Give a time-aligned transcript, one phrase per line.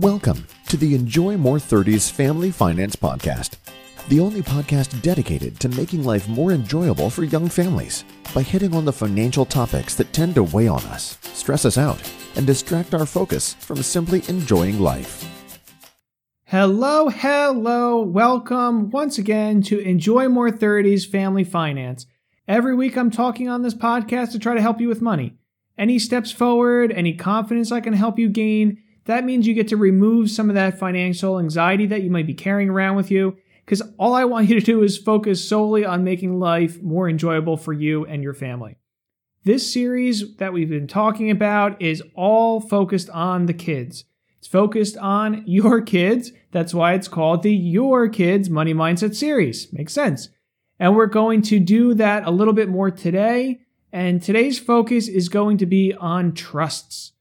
[0.00, 3.58] Welcome to the Enjoy More 30s Family Finance Podcast,
[4.08, 8.04] the only podcast dedicated to making life more enjoyable for young families
[8.34, 12.02] by hitting on the financial topics that tend to weigh on us, stress us out,
[12.34, 15.24] and distract our focus from simply enjoying life.
[16.46, 22.06] Hello, hello, welcome once again to Enjoy More 30s Family Finance.
[22.48, 25.34] Every week I'm talking on this podcast to try to help you with money.
[25.78, 29.76] Any steps forward, any confidence I can help you gain, that means you get to
[29.76, 33.36] remove some of that financial anxiety that you might be carrying around with you.
[33.64, 37.56] Because all I want you to do is focus solely on making life more enjoyable
[37.56, 38.76] for you and your family.
[39.44, 44.04] This series that we've been talking about is all focused on the kids.
[44.38, 46.32] It's focused on your kids.
[46.50, 49.72] That's why it's called the Your Kids Money Mindset series.
[49.72, 50.28] Makes sense.
[50.78, 53.60] And we're going to do that a little bit more today.
[53.92, 57.13] And today's focus is going to be on trusts.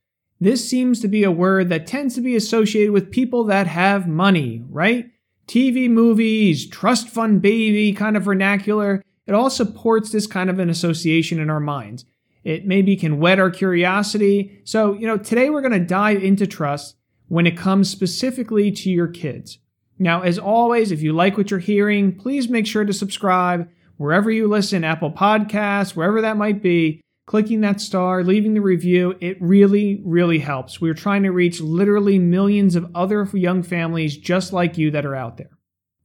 [0.44, 4.10] This seems to be a word that tends to be associated with people that have
[4.10, 5.10] money, right?
[5.48, 9.02] TV movies, trust fund baby kind of vernacular.
[9.26, 12.04] It all supports this kind of an association in our minds.
[12.44, 14.60] It maybe can whet our curiosity.
[14.66, 16.98] So, you know, today we're going to dive into trust
[17.30, 19.60] when it comes specifically to your kids.
[19.98, 24.30] Now, as always, if you like what you're hearing, please make sure to subscribe wherever
[24.30, 29.41] you listen, Apple Podcasts, wherever that might be clicking that star, leaving the review, it
[29.41, 30.82] really, really helps.
[30.82, 35.16] We're trying to reach literally millions of other young families just like you that are
[35.16, 35.57] out there.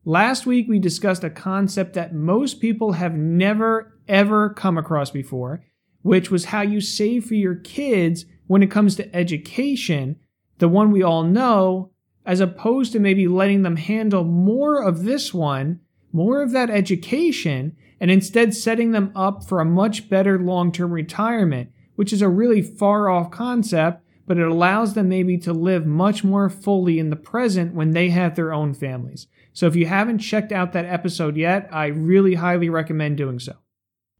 [0.05, 5.64] Last week, we discussed a concept that most people have never, ever come across before,
[6.02, 10.16] which was how you save for your kids when it comes to education,
[10.58, 11.91] the one we all know,
[12.24, 15.80] as opposed to maybe letting them handle more of this one,
[16.12, 20.92] more of that education, and instead setting them up for a much better long term
[20.92, 25.86] retirement, which is a really far off concept, but it allows them maybe to live
[25.86, 29.27] much more fully in the present when they have their own families.
[29.52, 33.55] So if you haven't checked out that episode yet, I really highly recommend doing so.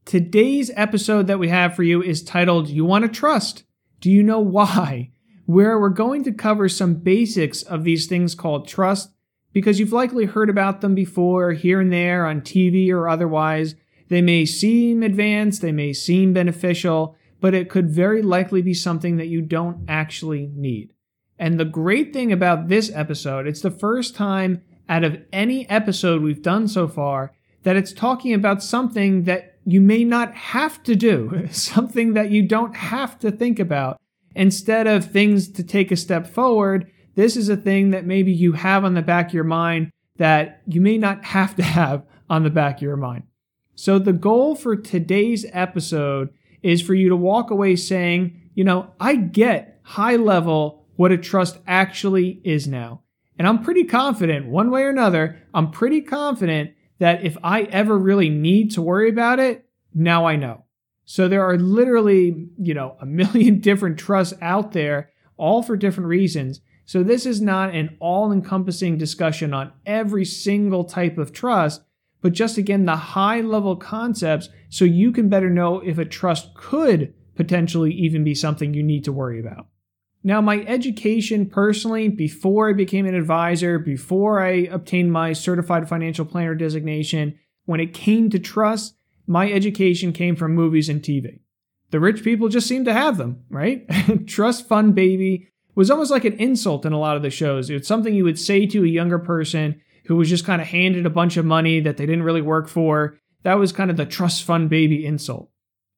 [0.03, 3.63] Today's episode that we have for you is titled You Want to Trust?
[4.01, 5.11] Do You Know Why?
[5.45, 9.11] Where we're going to cover some basics of these things called trust
[9.53, 13.75] because you've likely heard about them before here and there on TV or otherwise.
[14.09, 19.17] They may seem advanced, they may seem beneficial, but it could very likely be something
[19.17, 20.93] that you don't actually need.
[21.37, 26.21] And the great thing about this episode, it's the first time out of any episode
[26.21, 27.33] we've done so far
[27.63, 32.41] that it's talking about something that you may not have to do, something that you
[32.41, 33.99] don't have to think about.
[34.35, 38.53] Instead of things to take a step forward, this is a thing that maybe you
[38.53, 42.43] have on the back of your mind that you may not have to have on
[42.43, 43.23] the back of your mind.
[43.75, 46.29] So, the goal for today's episode
[46.61, 51.17] is for you to walk away saying, you know, I get high level what a
[51.17, 53.03] trust actually is now.
[53.37, 57.97] And I'm pretty confident, one way or another, I'm pretty confident that if I ever
[57.97, 60.65] really need to worry about it, now I know.
[61.05, 66.09] So there are literally, you know, a million different trusts out there, all for different
[66.09, 66.59] reasons.
[66.89, 71.83] So this is not an all encompassing discussion on every single type of trust,
[72.23, 76.55] but just again, the high level concepts so you can better know if a trust
[76.55, 79.67] could potentially even be something you need to worry about.
[80.23, 86.25] Now, my education personally, before I became an advisor, before I obtained my certified financial
[86.25, 88.95] planner designation, when it came to trust,
[89.27, 91.41] my education came from movies and TV.
[91.91, 93.87] The rich people just seem to have them, right?
[94.25, 95.49] trust fund baby
[95.79, 97.69] was almost like an insult in a lot of the shows.
[97.69, 101.05] It's something you would say to a younger person who was just kind of handed
[101.05, 103.17] a bunch of money that they didn't really work for.
[103.43, 105.49] That was kind of the trust fund baby insult.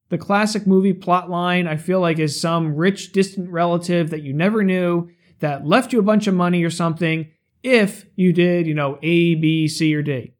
[0.10, 4.34] The classic movie plot line, I feel like, is some rich, distant relative that you
[4.34, 5.10] never knew
[5.40, 7.32] that left you a bunch of money or something
[7.64, 10.36] if you did, you know, A, B, C, or D.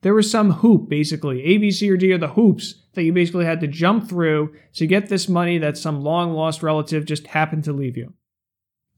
[0.00, 1.44] There was some hoop, basically.
[1.44, 4.54] A, B, C, or D are the hoops that you basically had to jump through
[4.76, 8.14] to get this money that some long lost relative just happened to leave you.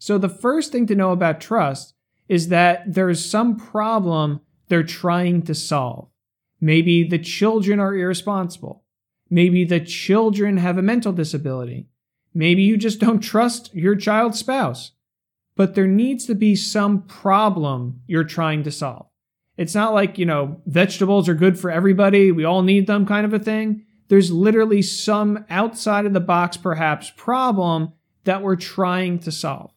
[0.05, 1.95] So the first thing to know about trust
[2.29, 6.09] is that there's some problem they're trying to solve.
[6.61, 8.83] Maybe the children are irresponsible.
[9.31, 11.87] Maybe the children have a mental disability.
[12.35, 14.91] Maybe you just don't trust your child's spouse.
[15.55, 19.07] But there needs to be some problem you're trying to solve.
[19.57, 23.25] It's not like, you know, vegetables are good for everybody, we all need them kind
[23.25, 23.85] of a thing.
[24.09, 27.93] There's literally some outside of the box, perhaps, problem
[28.25, 29.71] that we're trying to solve.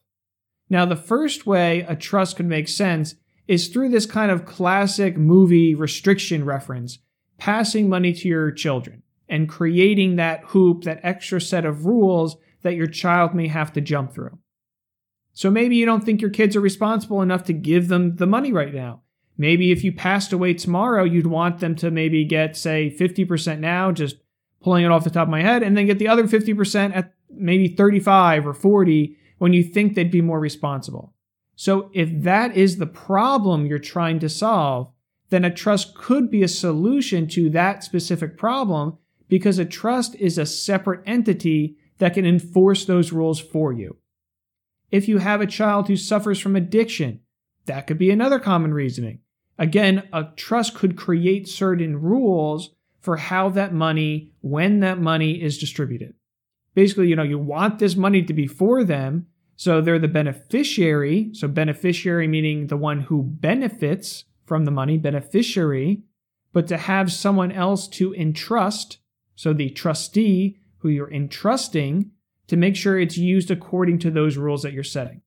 [0.69, 3.15] Now, the first way a trust could make sense
[3.47, 6.99] is through this kind of classic movie restriction reference,
[7.37, 12.75] passing money to your children and creating that hoop, that extra set of rules that
[12.75, 14.37] your child may have to jump through.
[15.33, 18.51] So maybe you don't think your kids are responsible enough to give them the money
[18.51, 19.01] right now.
[19.37, 23.91] Maybe if you passed away tomorrow, you'd want them to maybe get, say, 50% now,
[23.91, 24.15] just
[24.61, 27.13] pulling it off the top of my head, and then get the other 50% at
[27.29, 31.13] maybe 35 or 40 when you think they'd be more responsible.
[31.55, 34.91] So if that is the problem you're trying to solve,
[35.29, 38.97] then a trust could be a solution to that specific problem
[39.27, 43.97] because a trust is a separate entity that can enforce those rules for you.
[44.91, 47.21] If you have a child who suffers from addiction,
[47.65, 49.19] that could be another common reasoning.
[49.57, 55.57] Again, a trust could create certain rules for how that money, when that money is
[55.57, 56.13] distributed.
[56.75, 61.29] Basically, you know, you want this money to be for them, so they're the beneficiary.
[61.33, 66.03] So, beneficiary meaning the one who benefits from the money, beneficiary,
[66.53, 68.99] but to have someone else to entrust,
[69.35, 72.11] so the trustee who you're entrusting,
[72.47, 75.21] to make sure it's used according to those rules that you're setting.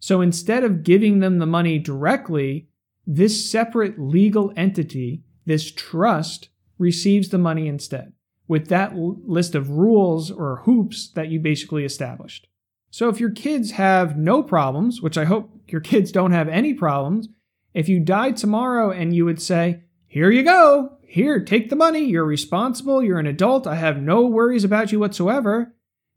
[0.00, 2.68] So instead of giving them the money directly,
[3.06, 8.12] this separate legal entity, this trust, receives the money instead
[8.48, 12.48] with that list of rules or hoops that you basically established.
[12.90, 16.72] So if your kids have no problems, which I hope your kids don't have any
[16.72, 17.28] problems,
[17.74, 22.04] if you died tomorrow and you would say, Here you go, here, take the money,
[22.04, 25.74] you're responsible, you're an adult, I have no worries about you whatsoever,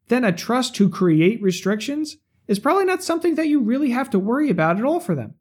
[0.08, 2.18] then a trust to create restrictions
[2.48, 5.36] is probably not something that you really have to worry about at all for them.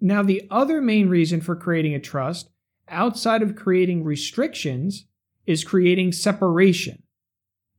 [0.00, 2.50] Now, the other main reason for creating a trust,
[2.88, 5.06] outside of creating restrictions,
[5.46, 7.02] is creating separation.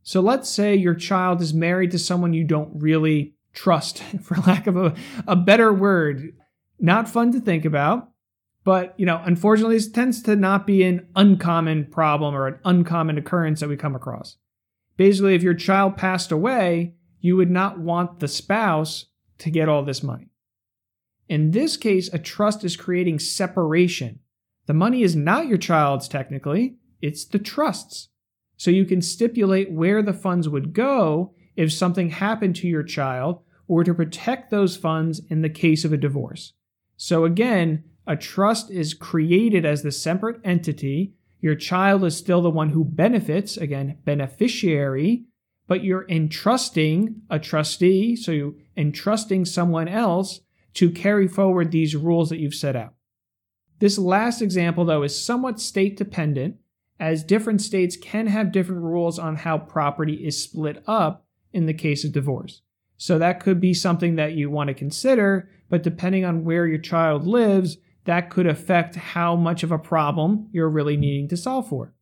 [0.03, 4.67] So let's say your child is married to someone you don't really trust, for lack
[4.67, 4.93] of a,
[5.27, 6.35] a better word.
[6.79, 8.09] Not fun to think about,
[8.63, 13.17] but you know, unfortunately, this tends to not be an uncommon problem or an uncommon
[13.17, 14.37] occurrence that we come across.
[14.97, 19.05] Basically, if your child passed away, you would not want the spouse
[19.39, 20.29] to get all this money.
[21.29, 24.19] In this case, a trust is creating separation.
[24.65, 28.09] The money is not your child's technically, it's the trust's.
[28.57, 33.41] So you can stipulate where the funds would go if something happened to your child
[33.67, 36.53] or to protect those funds in the case of a divorce.
[36.97, 41.13] So again, a trust is created as the separate entity
[41.43, 45.25] your child is still the one who benefits, again, beneficiary,
[45.67, 50.39] but you're entrusting a trustee, so you're entrusting someone else
[50.75, 52.93] to carry forward these rules that you've set out.
[53.79, 56.55] This last example, though, is somewhat state dependent,
[57.03, 61.73] as different states can have different rules on how property is split up in the
[61.73, 62.61] case of divorce.
[62.95, 66.77] So that could be something that you want to consider, but depending on where your
[66.77, 71.67] child lives, that could affect how much of a problem you're really needing to solve
[71.67, 71.93] for.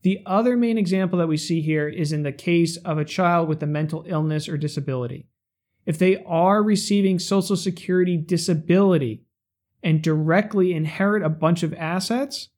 [0.00, 3.50] The other main example that we see here is in the case of a child
[3.50, 5.26] with a mental illness or disability.
[5.84, 9.26] If they are receiving Social Security disability
[9.82, 12.48] and directly inherit a bunch of assets,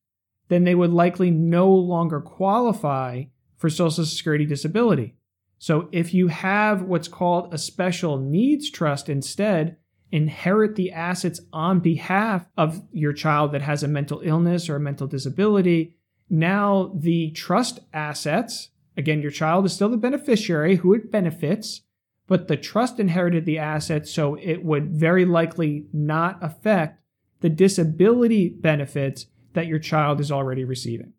[0.49, 3.25] then they would likely no longer qualify
[3.57, 5.15] for Social Security disability.
[5.59, 9.77] So if you have what's called a special needs trust instead,
[10.11, 14.81] inherit the assets on behalf of your child that has a mental illness or a
[14.81, 15.97] mental disability.
[16.31, 21.83] Now, the trust assets, again, your child is still the beneficiary who it benefits,
[22.27, 27.03] but the trust inherited the assets, so it would very likely not affect
[27.41, 31.13] the disability benefits that your child is already receiving.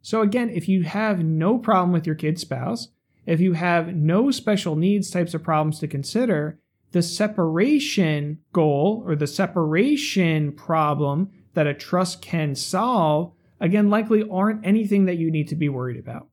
[0.00, 2.88] So, again, if you have no problem with your kid's spouse,
[3.24, 6.58] if you have no special needs types of problems to consider,
[6.90, 14.66] the separation goal or the separation problem that a trust can solve, again, likely aren't
[14.66, 16.28] anything that you need to be worried about.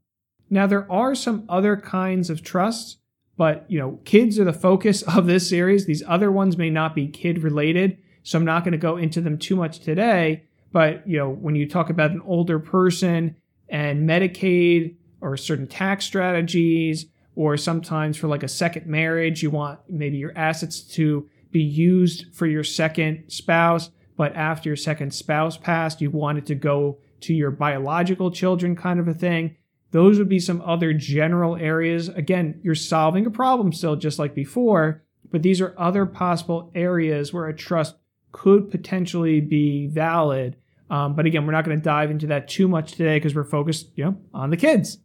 [0.50, 2.98] Now, there are some other kinds of trusts,
[3.38, 5.86] but you know, kids are the focus of this series.
[5.86, 9.22] These other ones may not be kid related, so I'm not going to go into
[9.22, 10.46] them too much today.
[10.72, 13.36] But you know, when you talk about an older person
[13.70, 19.80] and Medicaid or certain tax strategies or sometimes for like a second marriage, you want
[19.88, 25.58] maybe your assets to be used for your second spouse, but after your second spouse
[25.58, 29.56] passed, you want it to go to your biological children, kind of a thing.
[29.92, 32.10] Those would be some other general areas.
[32.10, 37.34] Again, you're solving a problem still, just like before, but these are other possible areas
[37.34, 37.96] where a trust
[38.32, 40.56] could potentially be valid.
[40.90, 43.44] Um, but again, we're not going to dive into that too much today because we're
[43.44, 44.98] focused, you know, on the kids.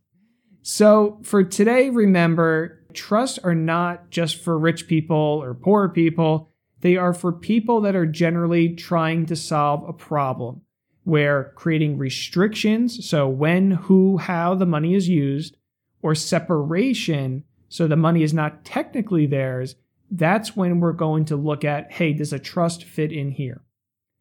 [0.63, 6.49] So for today, remember trusts are not just for rich people or poor people.
[6.81, 10.63] They are for people that are generally trying to solve a problem
[11.05, 15.57] where creating restrictions, so when, who, how the money is used,
[16.01, 19.77] or separation, so the money is not technically theirs,
[20.11, 23.63] that's when we're going to look at hey, does a trust fit in here?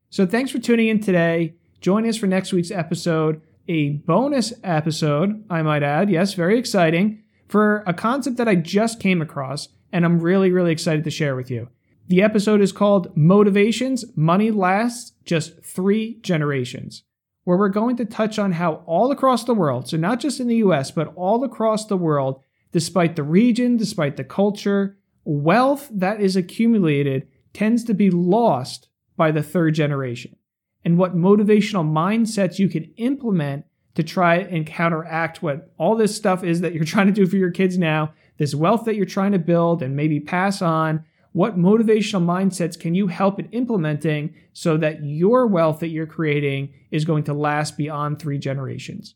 [0.09, 1.55] So thanks for tuning in today.
[1.81, 6.09] Join us for next week's episode, a bonus episode, I might add.
[6.09, 10.71] Yes, very exciting for a concept that I just came across and I'm really, really
[10.71, 11.69] excited to share with you.
[12.07, 17.03] The episode is called Motivations Money Lasts Just Three Generations,
[17.43, 20.47] where we're going to touch on how all across the world, so not just in
[20.47, 26.21] the US, but all across the world, despite the region, despite the culture, wealth that
[26.21, 30.35] is accumulated tends to be lost by the third generation.
[30.83, 33.65] And what motivational mindsets you can implement
[33.95, 37.37] to try and counteract what all this stuff is that you're trying to do for
[37.37, 41.57] your kids now, this wealth that you're trying to build and maybe pass on, what
[41.57, 47.05] motivational mindsets can you help in implementing so that your wealth that you're creating is
[47.05, 49.15] going to last beyond three generations?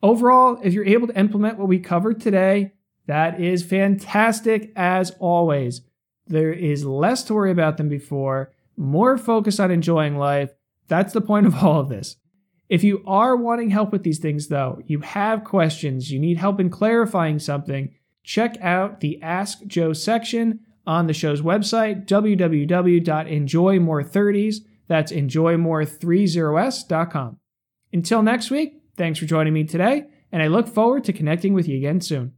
[0.00, 2.72] Overall, if you're able to implement what we covered today,
[3.08, 5.80] that is fantastic as always.
[6.26, 10.50] There is less to worry about than before, more focus on enjoying life.
[10.88, 12.16] That's the point of all of this.
[12.68, 16.60] If you are wanting help with these things, though, you have questions, you need help
[16.60, 24.56] in clarifying something, check out the Ask Joe section on the show's website, www.enjoymore30s.
[24.86, 27.38] That's enjoymore30s.com.
[27.90, 31.66] Until next week, thanks for joining me today, and I look forward to connecting with
[31.66, 32.34] you again soon.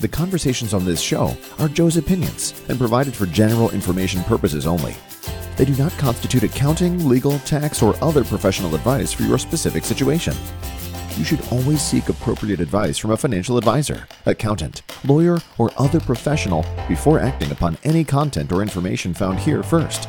[0.00, 4.94] The conversations on this show are Joe's opinions and provided for general information purposes only.
[5.56, 10.34] They do not constitute accounting, legal, tax, or other professional advice for your specific situation
[11.16, 16.64] you should always seek appropriate advice from a financial advisor, accountant, lawyer, or other professional
[16.88, 20.08] before acting upon any content or information found here first.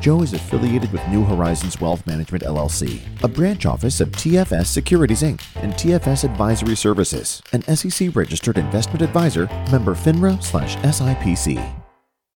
[0.00, 5.20] Joe is affiliated with New Horizons Wealth Management LLC, a branch office of TFS Securities
[5.22, 5.42] Inc.
[5.56, 11.79] and TFS Advisory Services, an SEC registered investment advisor, member FINRA/SIPC.